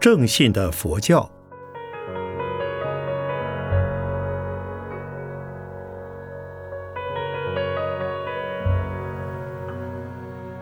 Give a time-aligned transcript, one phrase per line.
[0.00, 1.30] 正信的佛教。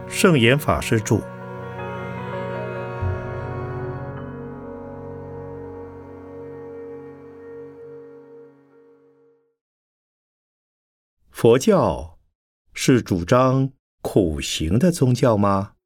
[0.09, 1.21] 圣严法师著。
[11.31, 12.19] 佛教
[12.75, 13.71] 是主张
[14.03, 15.78] 苦行的宗教吗？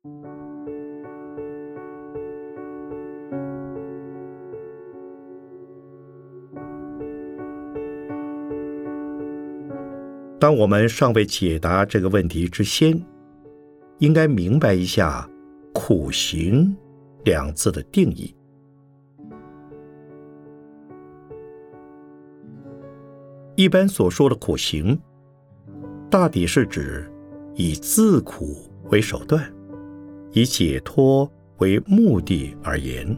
[10.42, 13.00] 当我们尚未解答这个问题之先，
[14.00, 15.30] 应该明白一下
[15.72, 16.76] “苦行”
[17.22, 18.34] 两字的定义。
[23.54, 25.00] 一般所说的苦行，
[26.10, 27.08] 大抵是指
[27.54, 29.48] 以自苦为手段，
[30.32, 33.16] 以解脱为目的而言。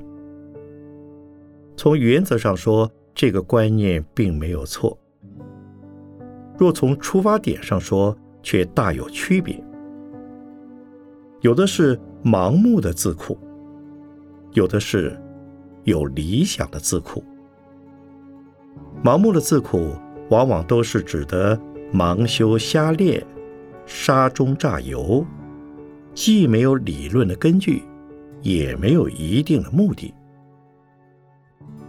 [1.75, 4.99] 从原则上说，这个观念并没有错。
[6.57, 9.63] 若从出发点上说，却大有区别。
[11.41, 13.37] 有的是盲目的自苦，
[14.53, 15.21] 有的是
[15.83, 17.23] 有理想的自苦。
[19.03, 19.93] 盲目的自苦，
[20.31, 21.59] 往往都是指的
[21.93, 23.23] 盲修瞎练、
[23.85, 25.27] 沙中榨油，
[26.15, 27.83] 既没有理论的根据，
[28.41, 30.15] 也没有一定的目的。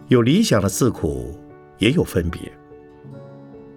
[0.08, 1.34] 有理想的自苦
[1.78, 2.52] 也有分别，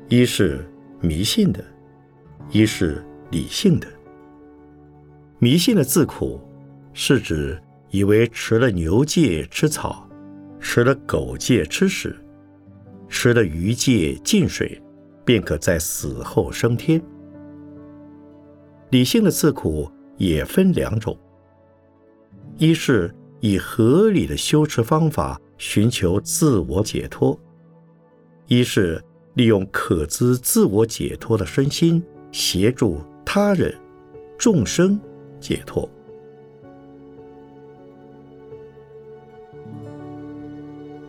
[0.09, 0.65] 一是。
[1.01, 1.65] 迷信的，
[2.51, 3.87] 一是理性的。
[5.39, 6.41] 迷信的自苦，
[6.93, 10.09] 是指以为吃了牛界吃草，
[10.59, 12.19] 吃了狗界吃屎，
[13.09, 14.83] 吃了鱼界进水，
[15.25, 17.01] 便可在死后升天。
[18.91, 21.17] 理性的自苦也分两种：
[22.57, 27.39] 一是以合理的修持方法寻求自我解脱；
[28.49, 29.01] 一是。
[29.39, 33.73] 利用可资自我解脱的身心，协助他人、
[34.37, 35.01] 众生
[35.39, 35.89] 解脱。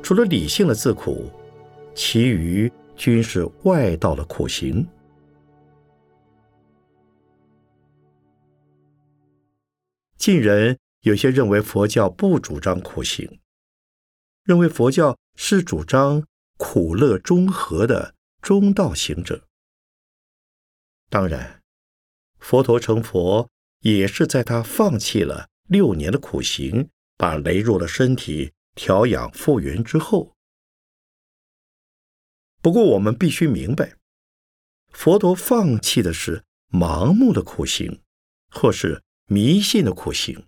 [0.04, 1.32] 除了理性的自苦，
[1.96, 4.88] 其余均是外道的苦行。
[10.18, 13.40] 近人有些认为佛教不主张苦行，
[14.44, 16.24] 认为佛教是主张
[16.58, 18.14] 苦乐中和的。
[18.42, 19.48] 中道行者，
[21.10, 21.62] 当然，
[22.40, 23.50] 佛陀成佛
[23.82, 30.36] 也是在他放弃了六年的苦行，把羸弱的身体调养复原之后。
[32.62, 33.98] 不过，我们必须明白，
[34.90, 38.02] 佛陀放弃的是盲目的苦行，
[38.50, 40.48] 或是迷信的苦行，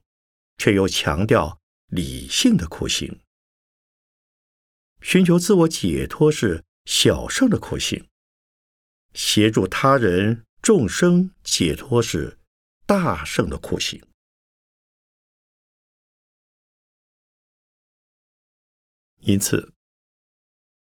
[0.58, 3.19] 却又强调理性的苦行，
[5.02, 6.63] 寻求自我解脱是。
[6.86, 8.09] 小圣的苦行，
[9.14, 12.40] 协助他人众生解脱是
[12.86, 14.03] 大圣的苦行。
[19.20, 19.74] 因此，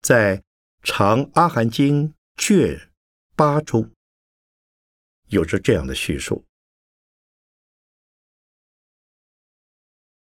[0.02, 0.38] 在
[0.82, 2.94] 《长阿含经》卷
[3.36, 3.92] 八中，
[5.28, 6.46] 有着这样的叙述：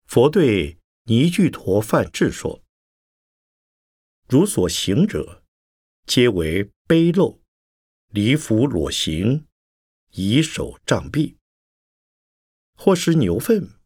[0.06, 2.64] 佛对尼俱陀梵志说
[4.28, 5.38] ：“如所行者。”
[6.04, 7.40] 皆为卑陋，
[8.08, 9.46] 离服裸行，
[10.10, 11.38] 以手杖臂，
[12.74, 13.78] 或食牛粪，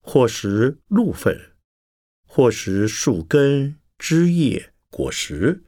[0.00, 1.56] 或食鹿粪，
[2.26, 5.64] 或食树根、枝叶、果实，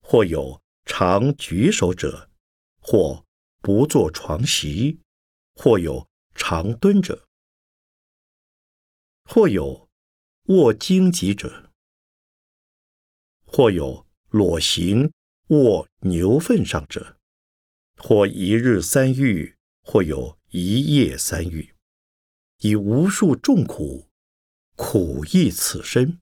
[0.00, 2.30] 或有常举手者，
[2.78, 3.26] 或
[3.60, 5.00] 不坐床席，
[5.54, 7.28] 或有常蹲者，
[9.24, 9.90] 或有
[10.44, 11.70] 卧荆棘者，
[13.44, 15.12] 或有裸行。
[15.48, 17.18] 卧牛粪上者，
[17.98, 21.74] 或一日三浴，或有一夜三浴，
[22.60, 24.08] 以无数众苦，
[24.74, 26.18] 苦役此身。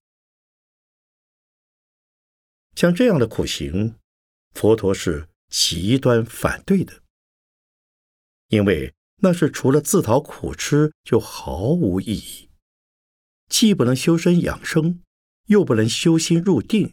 [2.74, 3.94] 像这样的苦行，
[4.54, 7.02] 佛陀是极端反对的，
[8.48, 12.50] 因为那是除了自讨苦吃，就毫无意义，
[13.48, 15.00] 既不能修身养生，
[15.46, 16.92] 又不能修心入定。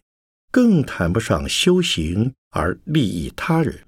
[0.52, 3.88] 更谈不上修行而利益他人。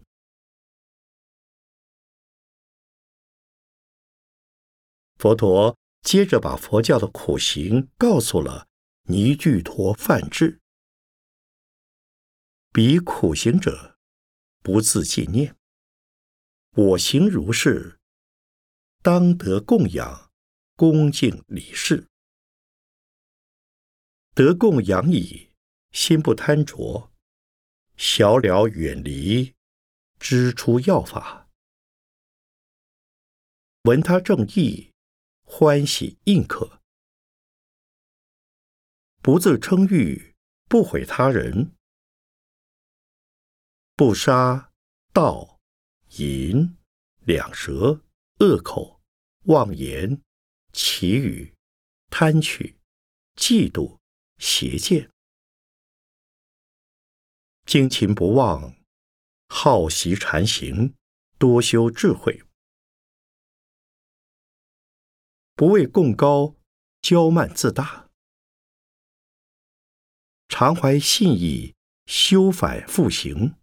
[5.15, 8.67] 佛陀接着把佛教的苦行告诉了
[9.03, 10.59] 尼俱陀梵志：
[12.71, 13.97] 彼苦行者，
[14.63, 15.55] 不自纪念，
[16.75, 17.99] 我行如是，
[19.03, 20.31] 当得供养，
[20.75, 22.07] 恭敬礼事。
[24.33, 25.50] 得供养矣，
[25.91, 27.11] 心不贪着，
[27.97, 29.55] 小了远离，
[30.19, 31.49] 知出要法。
[33.83, 34.93] 闻他正义，
[35.43, 36.81] 欢喜应可。
[39.21, 40.35] 不自称誉，
[40.69, 41.75] 不毁他人，
[43.95, 44.71] 不杀
[45.13, 45.59] 盗
[46.17, 46.77] 淫
[47.19, 48.03] 两舌
[48.39, 49.01] 恶口
[49.43, 50.21] 妄言
[50.71, 51.53] 绮语
[52.09, 52.79] 贪取
[53.35, 53.99] 嫉妒
[54.37, 55.10] 邪见，
[57.71, 58.75] 精勤不忘，
[59.47, 60.93] 好习禅行，
[61.37, 62.43] 多修智慧，
[65.55, 66.57] 不为贡高，
[67.01, 68.09] 骄慢自大。
[70.49, 71.73] 常怀信义，
[72.07, 73.55] 修反复行，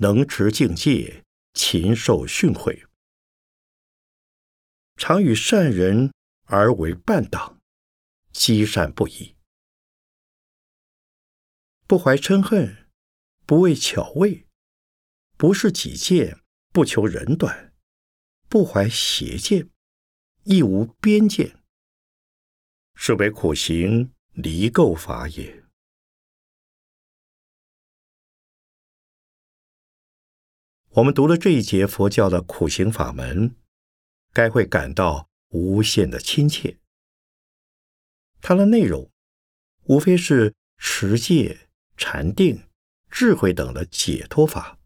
[0.00, 1.22] 能持境界，
[1.54, 2.88] 勤受训诲。
[4.96, 6.12] 常与善人
[6.46, 7.60] 而为伴党，
[8.32, 9.36] 积善不已。
[11.86, 12.85] 不怀嗔恨，
[13.46, 14.44] 不为巧位，
[15.36, 16.40] 不是己见，
[16.72, 17.72] 不求人短，
[18.48, 19.70] 不怀邪见，
[20.42, 21.62] 亦无边见，
[22.96, 25.62] 是为苦行离垢法也。
[30.88, 33.54] 我们读了这一节佛教的苦行法门，
[34.32, 36.80] 该会感到无限的亲切。
[38.40, 39.08] 它的内容
[39.84, 42.68] 无非是持戒、禅定、
[43.18, 44.76] 智慧等的解脱法，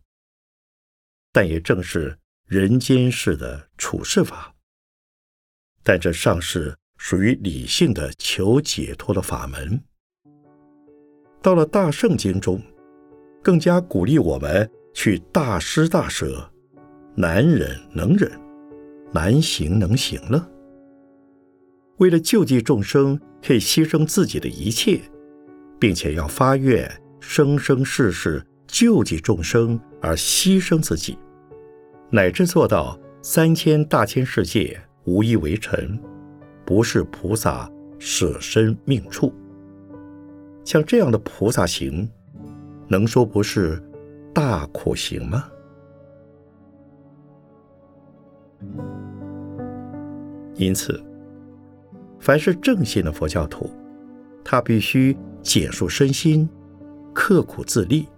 [1.32, 2.17] 但也正是
[2.47, 4.55] 人间式的处世法。
[5.82, 9.82] 但这尚是属于理性的求解脱的法门。
[11.43, 12.62] 到了大圣经中，
[13.43, 14.71] 更加鼓励我们。
[14.94, 16.53] 去大施大舍，
[17.17, 18.31] 难忍能忍，
[19.12, 20.49] 难行能行了。
[21.99, 25.00] 为了救济众生，可以牺牲自己的一切，
[25.81, 26.88] 并且要发愿
[27.20, 31.19] 生生世世救济众生而牺牲自己，
[32.11, 36.00] 乃至做到三千大千世界无一为尘，
[36.64, 39.32] 不是菩萨舍身命处。
[40.64, 42.08] 像这样的菩萨行，
[42.88, 43.82] 能说不是？
[44.32, 45.50] 大苦行吗？
[50.55, 51.02] 因此，
[52.20, 53.69] 凡是正信的佛教徒，
[54.44, 56.49] 他必须简述身心，
[57.22, 58.08] 刻苦自立，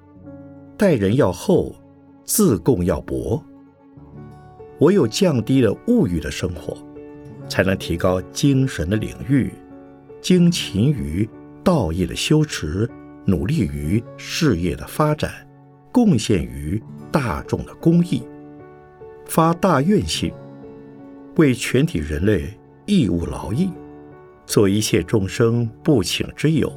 [0.78, 1.74] 待人要厚，
[2.24, 3.42] 自供要薄。
[4.78, 6.78] 唯有降低了物欲的生活，
[7.48, 9.50] 才能提高精神的领域，
[10.20, 11.28] 精勤于
[11.64, 12.88] 道义的修持，
[13.24, 15.32] 努力于事业的发展。
[15.90, 18.22] 贡献于大众的公益，
[19.26, 20.32] 发大愿心，
[21.36, 22.56] 为全体人类
[22.86, 23.68] 义务劳役，
[24.46, 26.72] 做一切众生不请之友，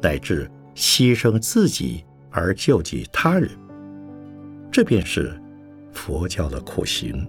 [0.00, 3.48] 乃至牺牲自己而救济他人，
[4.70, 5.40] 这便是
[5.92, 7.26] 佛教的苦行。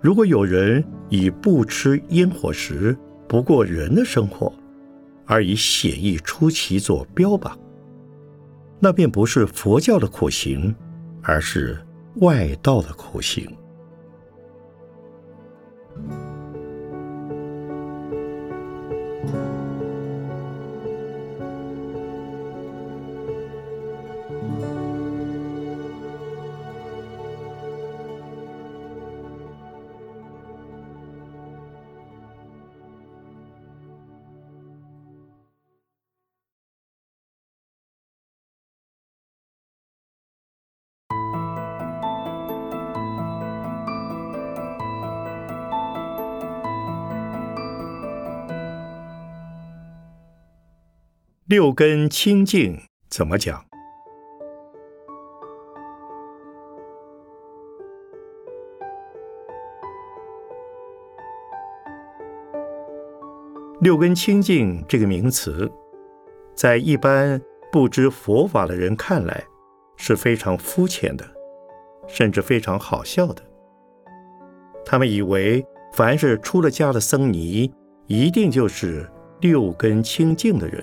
[0.00, 2.96] 如果有人以不吃烟火食、
[3.28, 4.52] 不过人的生活，
[5.26, 7.56] 而以写意出奇做标榜，
[8.80, 10.74] 那便不是佛教的苦行，
[11.22, 11.78] 而是
[12.16, 13.48] 外道的苦行。
[51.52, 52.80] 六根清净
[53.10, 53.62] 怎么讲？
[63.82, 65.70] 六根清净这个名词，
[66.54, 67.38] 在一般
[67.70, 69.44] 不知佛法的人看来
[69.98, 71.24] 是非常肤浅的，
[72.08, 73.42] 甚至非常好笑的。
[74.86, 77.70] 他们以为，凡是出了家的僧尼，
[78.06, 79.06] 一定就是
[79.42, 80.82] 六根清净的人。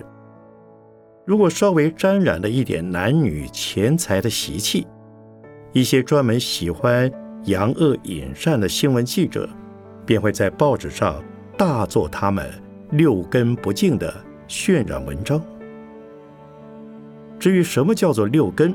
[1.30, 4.88] 如果稍微沾染了一点男女钱财的习气，
[5.74, 7.08] 一些专门喜欢
[7.46, 9.48] 扬恶引善的新闻记者，
[10.08, 11.24] 便会在报纸上
[11.56, 12.52] 大做他们
[12.90, 14.12] 六根不净的
[14.48, 15.40] 渲染文章。
[17.38, 18.74] 至于什么叫做六根，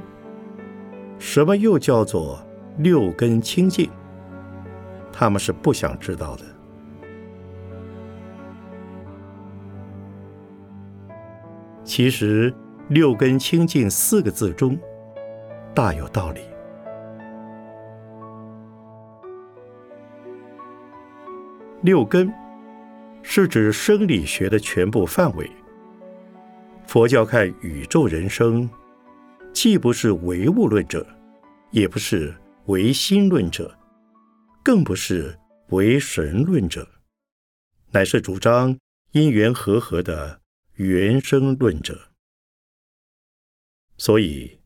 [1.19, 2.39] 什么又叫做
[2.79, 3.91] 六根清净，
[5.13, 6.45] 他们是不想知道的。
[11.85, 12.53] 其实
[12.89, 14.79] “六根清净”四个字中
[15.75, 16.41] 大有道理。
[21.83, 22.33] 六根
[23.23, 25.49] 是指生理学的全部范围。
[26.87, 28.69] 佛教看宇宙人生，
[29.53, 31.07] 既不是唯物论者，
[31.71, 32.35] 也不是
[32.67, 33.77] 唯心论者，
[34.63, 35.39] 更不是
[35.69, 36.89] 唯神论者，
[37.91, 38.75] 乃是主张
[39.13, 40.41] 因缘和合的
[40.75, 42.13] 原生论者。
[43.97, 44.61] 所以，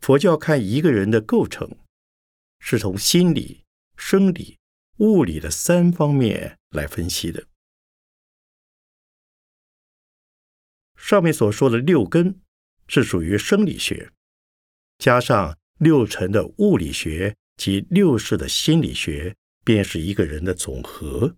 [0.00, 1.78] 佛教看一个人的构成，
[2.58, 3.64] 是从心理、
[3.96, 4.58] 生理。
[4.98, 7.46] 物理的三方面来分析的。
[10.96, 12.40] 上面所说的六根
[12.88, 14.10] 是属于生理学，
[14.96, 21.36] 加上六尘的物理学及六世的心理学，便是一个人的总和。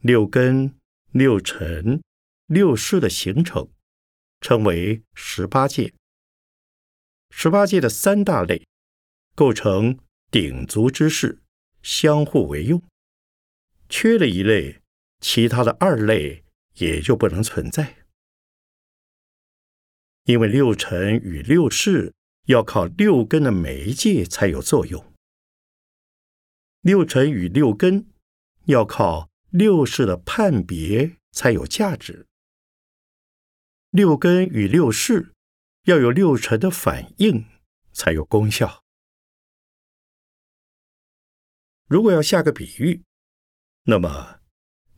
[0.00, 0.77] 六根、
[1.10, 2.02] 六尘、
[2.46, 3.68] 六世的形成，
[4.40, 5.94] 称为十八界。
[7.30, 8.66] 十八界的三大类
[9.34, 9.98] 构成。
[10.30, 11.40] 鼎足之势，
[11.82, 12.82] 相互为用。
[13.88, 14.82] 缺了一类，
[15.20, 18.04] 其他的二类也就不能存在。
[20.24, 22.12] 因为六尘与六世
[22.44, 25.14] 要靠六根的媒介才有作用，
[26.82, 28.06] 六尘与六根
[28.66, 32.26] 要靠六世的判别才有价值，
[33.90, 35.32] 六根与六世
[35.84, 37.46] 要有六尘的反应
[37.92, 38.84] 才有功效。
[41.86, 43.02] 如果要下个比喻，
[43.84, 44.40] 那么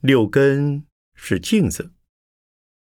[0.00, 1.92] 六根是镜子，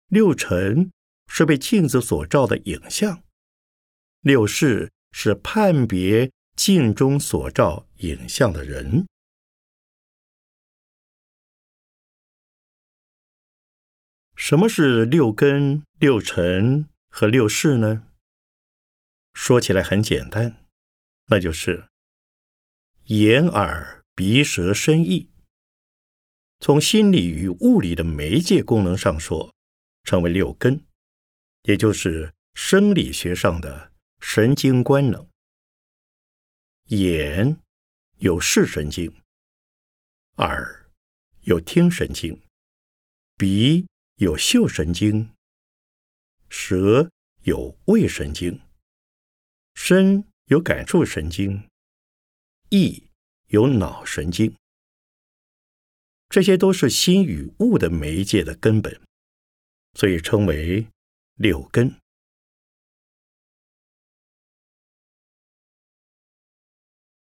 [0.07, 0.93] 六尘
[1.27, 3.25] 是被镜子所照的影像，
[4.21, 9.09] 六世是判别镜中所照影像的人。
[14.41, 18.07] 什么是六根、六尘和六识呢？
[19.35, 20.65] 说起来很简单，
[21.27, 21.89] 那就是。
[23.07, 25.29] 眼、耳、鼻、舌、身、意，
[26.61, 29.53] 从心理与物理的媒介功能上说，
[30.05, 30.85] 称为六根，
[31.65, 35.29] 也就是生理学上的神经官能。
[36.87, 37.59] 眼
[38.19, 39.13] 有视神经，
[40.37, 40.89] 耳
[41.41, 42.41] 有听神经，
[43.37, 43.87] 鼻
[44.19, 45.33] 有嗅神经，
[46.49, 47.09] 舌
[47.43, 48.61] 有味神经，
[49.77, 51.69] 身有感触神经。
[52.71, 53.11] 意
[53.47, 54.57] 有脑神经，
[56.29, 59.01] 这些都是心与物的媒介的根本，
[59.95, 60.89] 所以称为
[61.37, 61.95] 六根。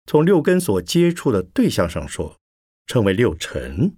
[0.05, 2.37] 从六根所接触的对象上说，
[2.89, 3.97] 称为六尘，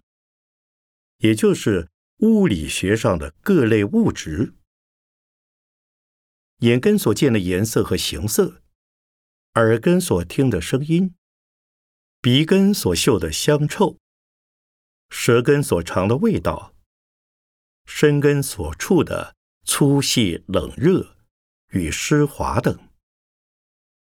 [1.17, 4.54] 也就是物理学上的各类物质。
[6.59, 8.62] 眼根所见的颜色和形色，
[9.54, 11.14] 耳根所听的声音。
[12.21, 13.99] 鼻根所嗅的香臭，
[15.11, 16.75] 舌根所尝的味道，
[17.85, 21.18] 身根所触的粗细冷热
[21.73, 22.88] 与湿滑等，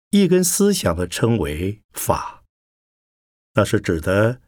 [0.09, 2.43] 一根思想的称为法，
[3.53, 4.41] 那是指的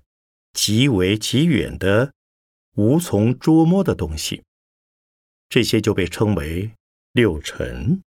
[0.55, 2.15] 极为极远的
[2.79, 4.45] 无从捉摸的东西，
[5.49, 6.71] 这些就被称为
[7.11, 8.01] 六尘。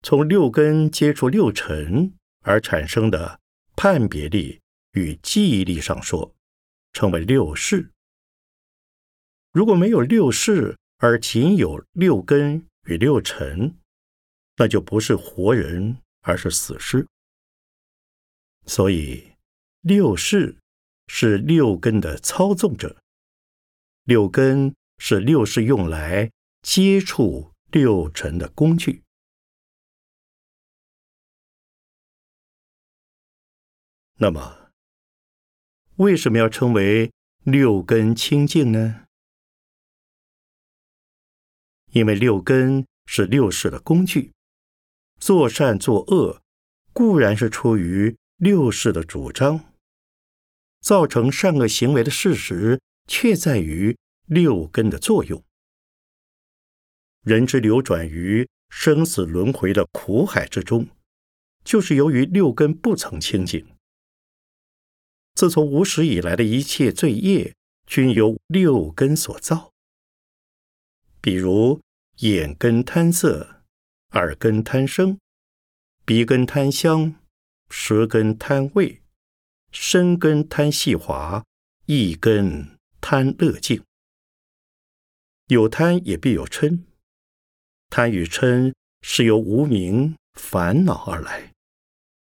[0.00, 3.38] 从六根接触六尘而产生的
[3.76, 6.34] 判别力与记忆力上说，
[6.94, 7.90] 称为六识。
[9.52, 13.76] 如果没有六识，而仅有六根与六尘，
[14.56, 17.06] 那就不是活人，而是死尸。
[18.64, 19.31] 所以，
[19.82, 20.58] 六识
[21.08, 23.02] 是六根的操纵者，
[24.04, 26.30] 六根是六识用来
[26.62, 29.02] 接触六尘的工具。
[34.18, 34.70] 那么，
[35.96, 37.12] 为什么要称为
[37.42, 39.04] 六根清净呢？
[41.90, 44.32] 因为六根是六世的工具，
[45.18, 46.40] 做善作恶
[46.92, 49.71] 固然是出于六世的主张，
[50.82, 53.96] 造成善恶行为的事实却在于
[54.26, 55.42] 六根的作用。
[57.22, 60.88] 人之流转于生死轮回的苦海之中，
[61.64, 63.64] 就是由于六根不曾清净。
[65.34, 67.54] 自从无始以来的一切罪业，
[67.86, 69.72] 均由六根所造。
[71.20, 71.80] 比如
[72.18, 73.62] 眼根贪色，
[74.10, 75.18] 耳根贪声，
[76.04, 77.14] 鼻根贪香，
[77.70, 79.01] 舌根贪味，
[79.72, 81.44] 生根贪细滑，
[81.86, 83.82] 一根贪乐境。
[85.48, 86.82] 有贪也必有嗔，
[87.88, 91.52] 贪与嗔是由无名烦恼而来，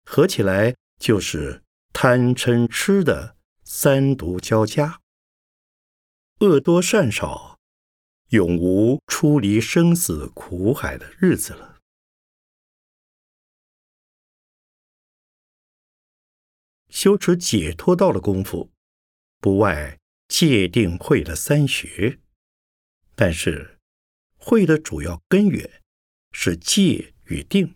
[0.06, 5.00] 合起来就是贪嗔痴的三毒交加，
[6.40, 7.58] 恶多善少，
[8.30, 11.69] 永无出离生死苦海的日子了。
[16.90, 18.72] 修持解脱道的功夫，
[19.40, 22.20] 不外戒定慧的三学，
[23.16, 23.80] 但是
[24.38, 25.82] 慧的主要根源
[26.32, 27.76] 是戒与定，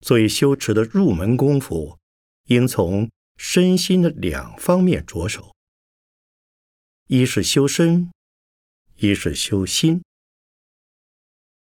[0.00, 1.98] 所以修持的入门功夫
[2.46, 5.54] 应从身心的两方面着手：
[7.06, 8.10] 一是修身，
[8.96, 10.02] 一是修心。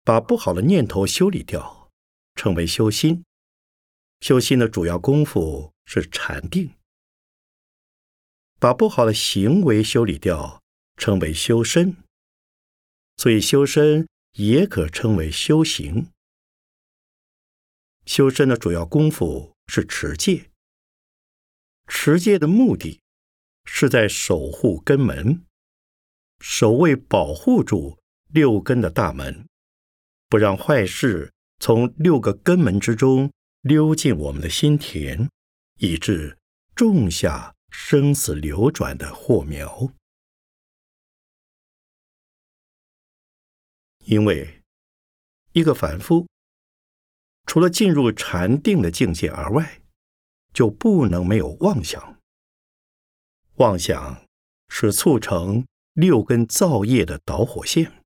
[0.04, 1.90] 把不好的念头修理掉，
[2.36, 3.24] 称为修心。
[4.22, 5.74] 修心的主要功夫。
[5.90, 6.76] 是禅定，
[8.60, 10.62] 把不好的行为修理掉，
[10.98, 11.96] 称为修身。
[13.16, 16.12] 所以修身也可称为修行。
[18.06, 20.52] 修身的主要功夫是持戒，
[21.88, 23.00] 持戒的目的
[23.64, 25.46] 是在守护根门，
[26.42, 29.48] 守卫保护住六根的大门，
[30.28, 35.30] 不让坏事从六个根门之中溜进我们的心田。
[35.78, 36.38] 以致
[36.76, 39.94] 种下生死流转的祸苗。
[44.06, 44.64] 因为
[45.52, 46.28] 一个凡夫，
[47.46, 49.82] 除了进入禅定的境界而外，
[50.54, 52.18] 就不能没有妄想。
[53.56, 54.24] 妄想
[54.70, 58.04] 是促成六根造业的导火线。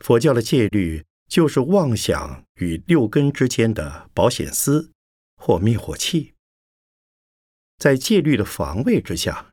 [0.00, 4.92] 佛教的戒律就是妄想与六根之间的保险丝。
[5.38, 6.34] 或灭火器，
[7.78, 9.52] 在戒律的防卫之下，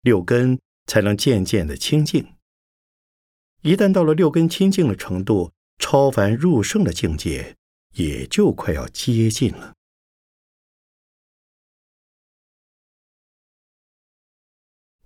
[0.00, 2.34] 六根才能渐渐的清净。
[3.62, 7.56] 一旦到了六根清净的程度，超凡入圣的境界
[7.92, 9.74] 也就快要接近了。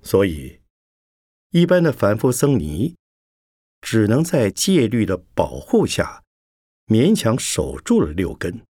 [0.02, 0.61] 所以，
[1.50, 2.96] 一般的凡夫僧尼，
[3.80, 6.22] 只能在戒律的保护下，
[6.87, 8.64] 勉强守住了六根。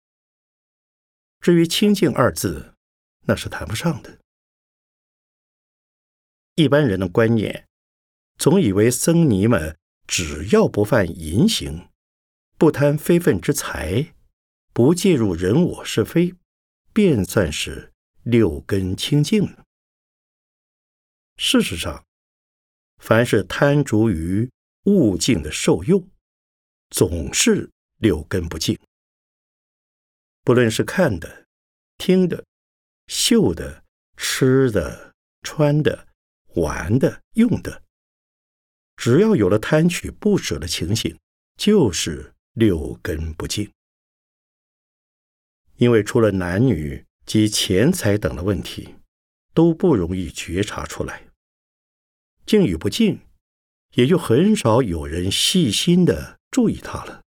[1.42, 2.74] 至于“清净”二字，
[3.22, 4.20] 那是谈不上的。
[6.56, 7.68] 一般人的观念，
[8.38, 11.90] 总以为僧尼们只要不犯淫行，
[12.58, 14.14] 不贪非分之财，
[14.74, 16.36] 不介入人我是非，
[16.92, 19.64] 便算是六根清净了。
[21.38, 22.06] 事实上，
[22.98, 24.52] 凡是贪着于
[24.84, 26.10] 物境的受用，
[26.90, 28.78] 总是六根不净。
[30.50, 31.46] 不论是看的、
[32.00, 32.44] 听的、
[33.06, 33.84] 嗅的、
[34.18, 36.08] 吃的、穿的、
[36.56, 37.84] 玩的、用的，
[38.96, 41.16] 只要有了贪取不舍的情形，
[41.56, 43.72] 就是六根不净。
[45.76, 48.96] 因为除了男女及钱财等的问题，
[49.54, 51.28] 都不容易觉察出来，
[52.48, 53.20] 净与不净，
[53.94, 57.22] 也就很少有人细心的注意它了。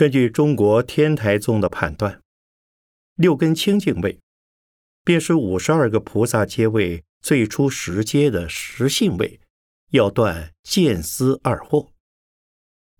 [0.00, 2.22] 根据中国天台宗的判断，
[3.16, 4.18] 六根清净位，
[5.04, 9.38] 便是五十二个菩萨阶位最初十阶的实性位，
[9.90, 11.90] 要断见思二惑，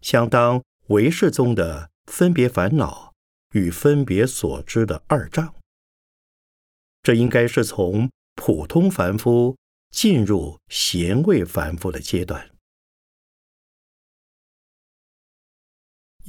[0.02, 3.14] 相当唯识宗的分别烦恼
[3.54, 5.54] 与分别所知的二障。
[7.02, 9.56] 这应该是从普通凡夫
[9.90, 12.49] 进入贤位凡夫的阶段。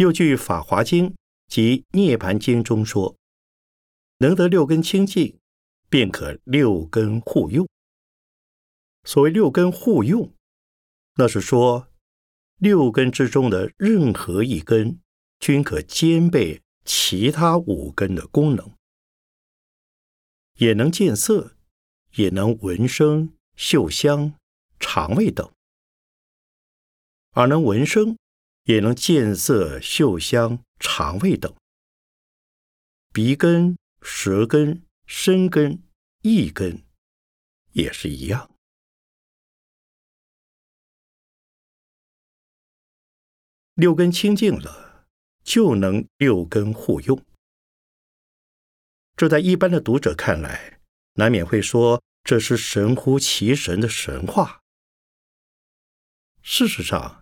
[0.02, 1.10] 又据《法华经》
[1.48, 3.16] 及《涅盘经》中说，
[4.18, 5.38] 能得六根清净，
[5.92, 7.68] 便可六根互用。
[9.04, 10.34] 所谓六根互用，
[11.18, 11.88] 那是说
[12.58, 15.00] 六根之中的任何一根，
[15.40, 18.74] 均可兼备其他五根的功能，
[20.56, 21.56] 也能见色，
[22.16, 24.34] 也能闻声、嗅香、
[24.80, 25.48] 肠胃等，
[27.34, 28.18] 而能闻声。
[28.64, 31.56] 也能见色、嗅香、肠胃等，
[33.12, 35.82] 鼻根、舌根、身根、
[36.22, 36.84] 意根
[37.72, 38.50] 也是一样。
[43.74, 45.08] 六根清净了，
[45.44, 47.26] 就能六根互用。
[49.16, 50.80] 这在一般的读者看来，
[51.14, 54.62] 难免会说这是神乎其神的神话。
[56.42, 57.21] 事实上，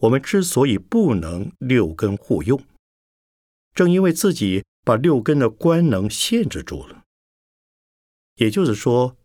[0.00, 2.62] 我们之所以不能六根互用，
[3.74, 7.04] 正因为自己把六根的官能限制住了。
[8.36, 9.16] 也就是说，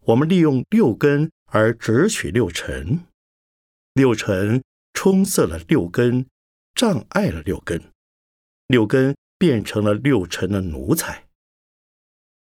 [0.00, 3.06] 我们利用六根而只取六尘，
[3.92, 6.26] 六尘充塞了六根，
[6.74, 7.92] 障碍了六根，
[8.68, 11.26] 六根变成了六尘的奴才，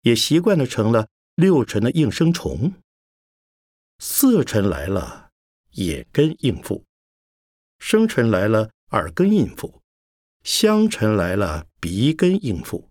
[0.03, 2.73] 也习惯了成了六尘的应声虫。
[3.97, 5.31] 色尘来了，
[5.71, 6.83] 也跟应付；
[7.79, 9.81] 生辰来了，耳根应付；
[10.43, 12.89] 香尘来了，鼻根应付；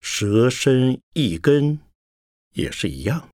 [0.00, 1.80] 舌身一根。
[2.54, 3.28] 也是一样。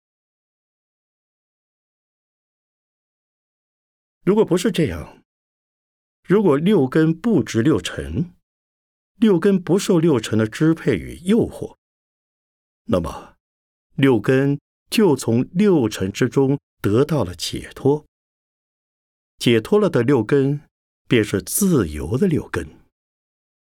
[4.23, 5.23] 如果不是这样，
[6.25, 8.35] 如果六根不值六尘，
[9.15, 11.77] 六根不受六尘的支配与诱惑，
[12.85, 13.37] 那么
[13.95, 14.61] 六根
[14.91, 18.05] 就从六尘之中得到了解脱。
[19.44, 20.62] 解脱了的六根，
[21.07, 22.66] 便是自由的六根。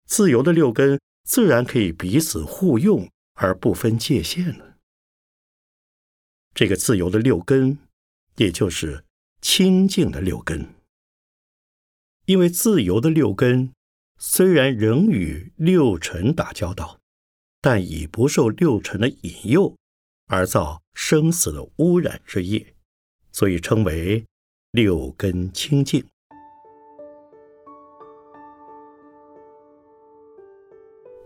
[0.07, 4.79] 自由的六根自然可以彼此互用而不分界限了。
[6.55, 7.81] 这个自由的六根，
[8.37, 9.05] 也就是
[9.43, 10.75] 清净的六根。
[12.25, 13.75] 因为自由的六根
[14.17, 16.99] 虽然仍与六尘打交道，
[17.61, 19.77] 但已不受六尘的引诱
[20.29, 22.75] 而造生死的污染之业，
[23.31, 24.25] 所以称为
[24.73, 26.05] 六根清净。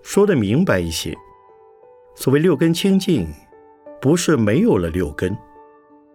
[0.02, 1.16] 说的明白一些，
[2.14, 3.26] 所谓六根清净。
[4.00, 5.32] 不是没有了六根，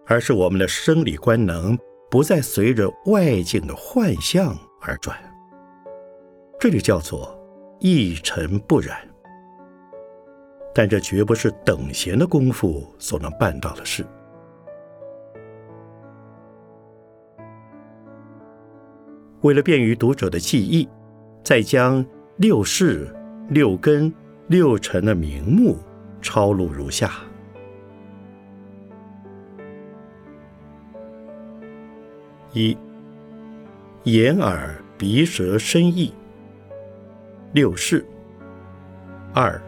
[0.04, 1.74] 而是我们的生理官能
[2.10, 5.18] 不再随着外境的幻象而转。
[6.60, 7.34] 这就叫做
[7.80, 9.08] 一尘不染。
[10.74, 14.06] 但这绝不是等闲的功夫所能办到的事。
[19.42, 20.88] 为了便于读者的记忆，
[21.44, 22.04] 再将
[22.36, 23.14] 六世、
[23.48, 24.12] 六根、
[24.48, 25.78] 六尘的名目
[26.20, 27.12] 抄录如下。
[32.52, 32.76] 一
[34.04, 36.12] 眼耳鼻舌身意
[37.52, 38.04] 六世。
[39.34, 39.60] 二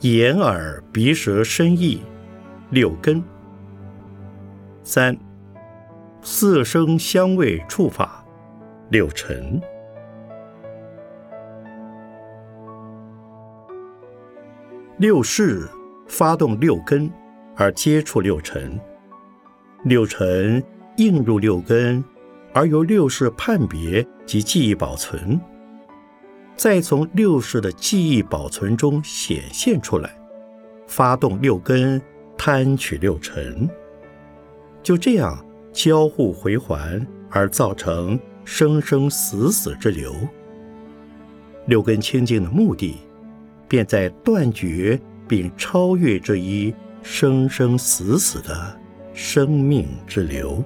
[0.00, 2.02] 眼耳鼻舌身意
[2.70, 3.22] 六根。
[4.82, 5.16] 三
[6.20, 8.17] 色声香味触法
[8.90, 9.60] 六尘。
[14.98, 15.68] 六事
[16.06, 17.10] 发动六根
[17.56, 18.78] 而接触六尘，
[19.84, 20.62] 六尘。
[20.98, 22.04] 映入六根，
[22.52, 25.40] 而由六识判别及记忆保存，
[26.56, 30.10] 再从六识的记忆保存中显现出来，
[30.88, 32.02] 发动六根
[32.36, 33.70] 贪取六尘，
[34.82, 35.38] 就这样
[35.72, 38.18] 交互回环，而造成
[38.50, 40.16] 生生死死之流。
[41.66, 42.96] 六根清净的目的，
[43.68, 48.80] 便在断绝并超越这一生生死死的
[49.12, 50.64] 生命之流。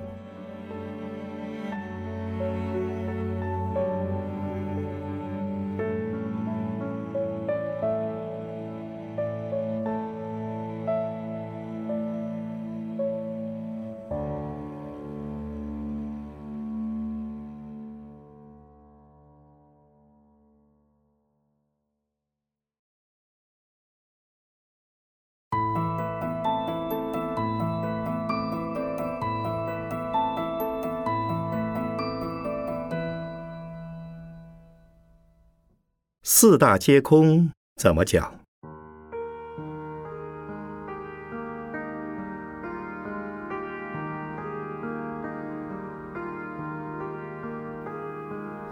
[36.45, 38.35] 四大皆空怎么讲？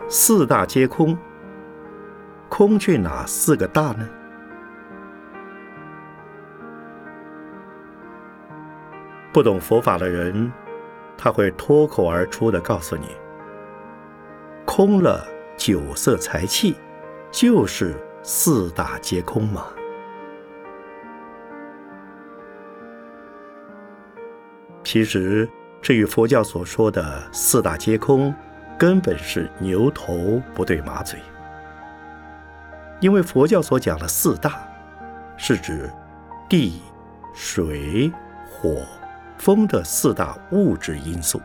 [0.09, 1.17] 四大皆空，
[2.49, 4.09] 空去哪四个大呢？
[9.33, 10.51] 不懂佛法的人，
[11.17, 13.07] 他会脱口而出的告诉你：
[14.67, 15.25] 空了
[15.57, 16.75] 酒色财气。
[17.31, 19.67] 就是四大皆空嘛。
[24.83, 25.49] 其实，
[25.81, 28.35] 这与佛教所说的四大皆空，
[28.77, 31.21] 根本是牛头不对马嘴。
[32.99, 34.67] 因为佛教所讲的四大，
[35.37, 35.89] 是指
[36.49, 36.83] 地、
[37.33, 38.11] 水、
[38.51, 38.83] 火、
[39.39, 41.41] 风的四大物质因素。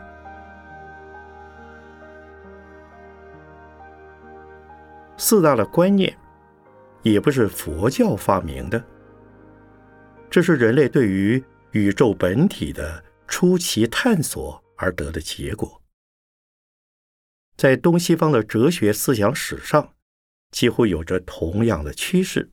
[5.18, 6.16] 四大的观念，
[7.02, 8.84] 也不是佛教发明的，
[10.30, 15.82] 这是人类对于宇宙本体的出奇探索而得的结果。
[17.56, 19.94] 在东西方的哲学思想史上，
[20.50, 22.50] 几乎有着同样的趋势。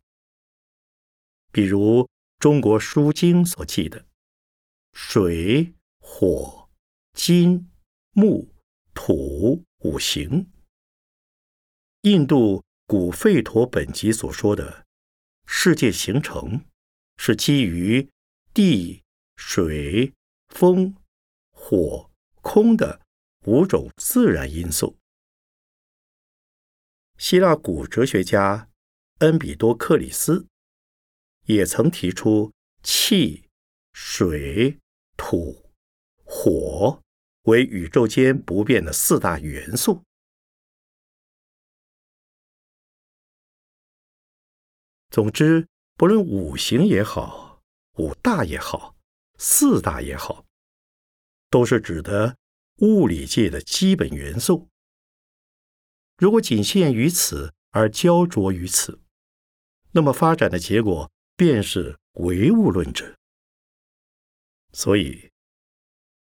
[1.52, 2.08] 比如
[2.40, 4.06] 中国书经所记的
[4.94, 6.70] 水、火、
[7.14, 7.70] 金、
[8.14, 8.54] 木、
[8.94, 10.46] 土五行；
[12.04, 14.86] 印度古吠陀本集所说的
[15.46, 16.66] 世界形成，
[17.16, 18.10] 是基于
[18.54, 19.04] 地、
[19.38, 20.12] 水、
[20.50, 20.98] 风、
[21.52, 22.12] 火、
[22.42, 23.00] 空的
[23.46, 24.98] 五种自然因素。
[27.18, 28.70] 希腊古哲学家
[29.20, 30.46] 恩比多克里斯
[31.46, 32.52] 也曾提出
[32.84, 33.48] 气、
[33.94, 34.78] 水、
[35.16, 35.72] 土、
[36.26, 37.02] 火
[37.44, 40.04] 为宇宙间不变的四大元素。
[45.14, 47.62] 总之，不论五行也好，
[48.00, 48.96] 五大也好，
[49.38, 50.44] 四大也好，
[51.52, 52.36] 都是指的
[52.78, 54.70] 物理界的基本元素。
[56.18, 59.00] 如果仅限于此而焦灼于此，
[59.92, 63.16] 那么发展的结果便是唯物论者。
[64.72, 65.30] 所以，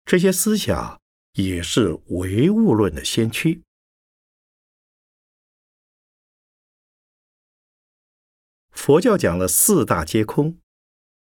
[0.04, 1.00] 这些思想
[1.34, 3.62] 也是唯物论的先驱。
[8.90, 10.58] 佛教讲了四大皆空，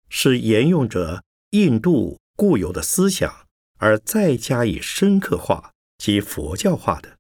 [0.10, 3.48] 是沿用着印度固有的思想，
[3.78, 7.20] 而再加以深刻化及佛教化的。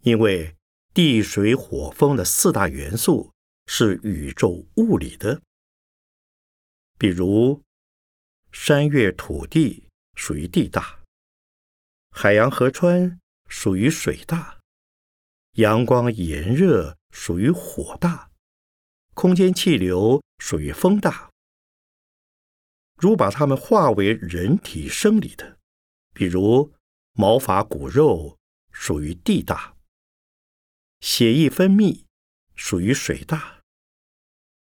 [0.00, 0.56] 因为
[0.92, 3.32] 地水火风的四大元素
[3.68, 5.40] 是宇宙物理的，
[6.98, 7.62] 比如
[8.50, 9.84] 山岳土地
[10.16, 11.04] 属于地大，
[12.10, 14.58] 海洋河川属于水大，
[15.52, 18.29] 阳光炎热属于火大，
[19.14, 21.30] 空间气流属于风大。
[22.96, 25.58] 如把它们化为人体生理的，
[26.12, 26.74] 比如
[27.12, 28.38] 毛发骨肉
[28.70, 29.76] 属于地大。
[31.00, 32.04] 血液分泌
[32.54, 33.62] 属于水大，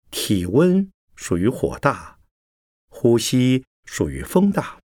[0.10, 2.20] 体温属于火大，
[2.88, 4.80] 呼吸属于风大。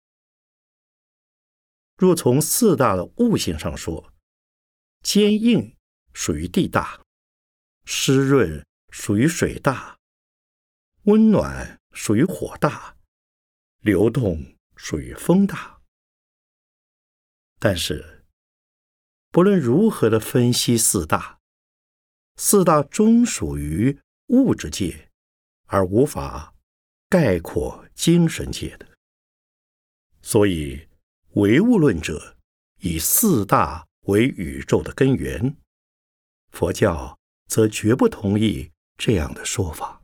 [1.96, 4.12] 若从四大的物性上说，
[5.02, 5.78] 坚硬
[6.12, 7.02] 属于地大，
[7.86, 8.66] 湿润
[8.98, 10.00] 属于水大，
[11.04, 12.96] 温暖属于火大，
[13.82, 15.82] 流动属于风大。
[17.60, 18.26] 但是，
[19.32, 21.40] 不论如何的分析四大，
[22.38, 25.12] 四大终属于物质界，
[25.66, 26.56] 而无法
[27.10, 28.88] 概括精神界的。
[30.22, 30.88] 所以，
[31.34, 32.38] 唯物论者
[32.80, 35.58] 以四大为宇宙的根源，
[36.50, 40.02] 佛教则绝不同意这样的说法。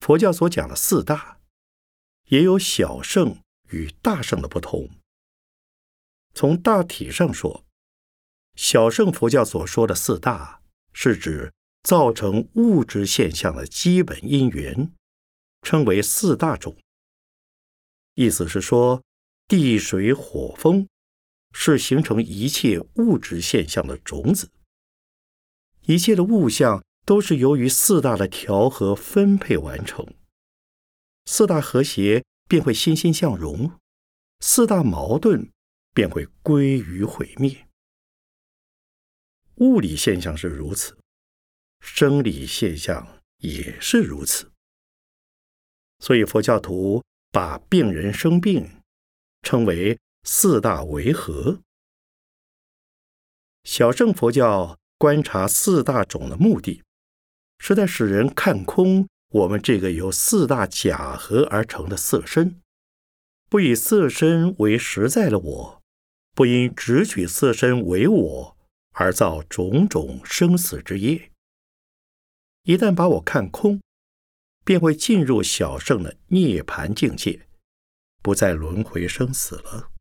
[0.00, 1.40] 佛教所讲的四大，
[2.26, 4.88] 也有小圣与大圣的不同。
[6.32, 7.64] 从大体上说，
[8.54, 11.52] 小圣佛教所说的四大，是指
[11.82, 14.92] 造成物质现象的基本因缘，
[15.62, 16.76] 称为四大种。
[18.14, 19.02] 意思是说，
[19.48, 20.88] 地水火风
[21.58, 24.50] 是形成一切物质现象的种子，
[25.86, 30.06] 一切的物象都是由于四大的调和分配完成。
[31.24, 33.70] 四大和谐，便会欣欣向荣；
[34.40, 35.50] 四大矛盾。
[35.96, 37.66] 便会归于毁灭。
[39.54, 40.98] 物理现象是如此，
[41.80, 44.52] 生理现象也是如此。
[46.00, 48.82] 所以佛教徒把病人生病
[49.40, 51.60] 称为四大为合。
[53.62, 56.82] 小乘佛教观察四大种的目的，
[57.60, 62.60] 是在使人看空我们这个由四大假合而成的色身，
[63.48, 65.82] 不以色身为实在的我。
[66.34, 68.56] 不因只取色身为我
[68.94, 71.30] 而造种种生死之业。
[72.64, 73.80] 一旦把我看空，
[74.64, 77.46] 便会进入小圣的涅槃境界，
[78.20, 79.92] 不再轮回生死了。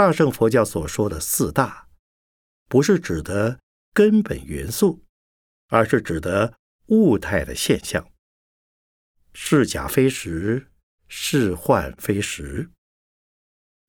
[0.00, 1.86] 大圣佛教所说的四大，
[2.68, 3.60] 不是指的
[3.92, 5.04] 根本元素，
[5.68, 8.10] 而是指的物态的现象。
[9.34, 10.70] 是假非实，
[11.06, 12.70] 是幻非实。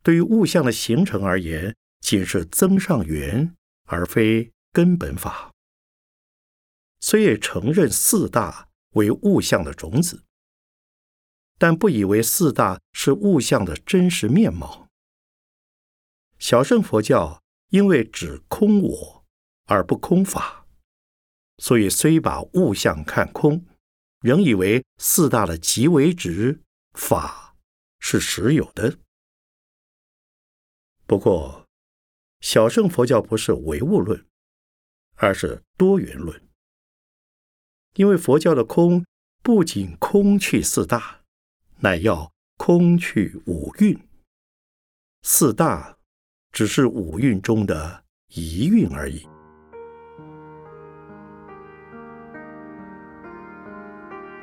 [0.04, 5.54] 对于物象的形成而言，仅是增上缘，而非根本法。
[7.00, 10.26] 虽也承认四大为物象的种子，
[11.58, 14.91] 但不以为四大是物象的真实面貌。
[16.42, 19.26] 小乘佛教因为只空我
[19.66, 20.66] 而不空法，
[21.60, 23.64] 所以虽把物象看空。
[24.22, 26.62] 仍以为四大的极为值
[26.94, 27.56] 法
[28.00, 28.98] 是实有的，
[31.06, 31.68] 不过，
[32.40, 34.26] 小乘佛教不是唯物论，
[35.16, 36.50] 而是多元论。
[37.94, 39.06] 因为佛教的空
[39.44, 41.24] 不仅空去四大，
[41.78, 44.08] 乃要空去五蕴。
[45.24, 45.98] 四大
[46.52, 49.28] 只是五蕴中的一蕴而已。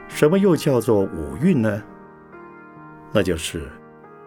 [0.08, 1.82] 什么又叫做五蕴呢？
[3.12, 3.70] 那就是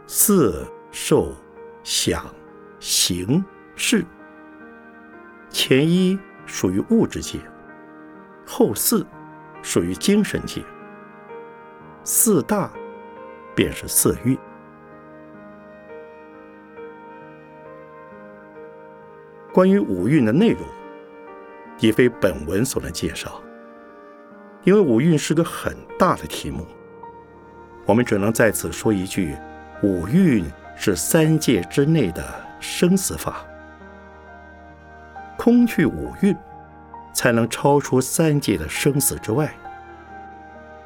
[0.07, 1.35] 色、受、
[1.83, 2.23] 想、
[2.79, 3.43] 行、
[3.75, 4.05] 识。
[5.49, 7.39] 前一属于物质界，
[8.45, 9.05] 后四
[9.61, 10.63] 属于精神界。
[12.03, 12.71] 四大
[13.53, 14.37] 便是色蕴。
[19.53, 20.61] 关于五蕴的内容，
[21.79, 23.41] 已非本文所能介绍。
[24.63, 26.65] 因为五蕴是个很大的题目，
[27.85, 29.35] 我们只能在此说一句：
[29.81, 32.23] 五蕴是三界之内的
[32.59, 33.45] 生死法。
[35.37, 36.35] 空去五蕴，
[37.11, 39.51] 才能超出三界的生死之外。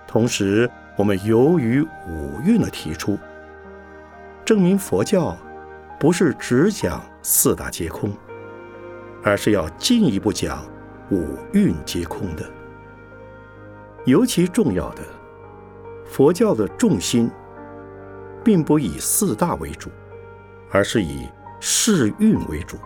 [0.08, 3.20] 同时，我们由于五蕴的提出，
[4.46, 5.38] 证明佛教
[6.00, 8.10] 不是只讲四大皆空，
[9.26, 10.64] 而是要进一步讲
[11.10, 12.46] 五蕴皆空的。
[14.06, 15.02] 尤其重要的，
[16.06, 17.28] 佛教的重心，
[18.44, 19.90] 并不以四大为主，
[20.70, 21.28] 而是以
[21.60, 22.78] 世蕴为主。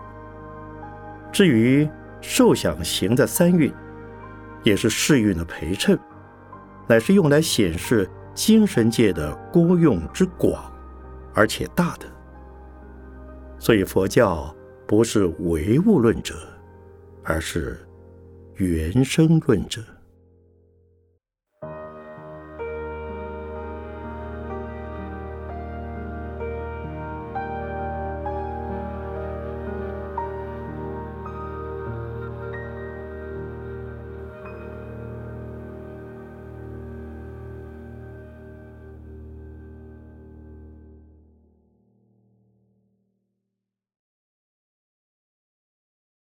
[1.30, 1.86] 至于
[2.22, 3.70] 受想行的三蕴，
[4.62, 5.98] 也是世蕴的陪衬，
[6.86, 10.72] 乃是用来显示精神界的功用之广，
[11.34, 12.06] 而且大的。
[13.58, 14.54] 所以佛教
[14.90, 16.34] 不是唯物论者，
[17.22, 17.78] 而是
[18.56, 19.80] 原生论者。